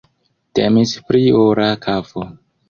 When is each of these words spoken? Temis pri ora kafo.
Temis 0.59 0.93
pri 1.11 1.21
ora 1.43 1.69
kafo. 1.85 2.27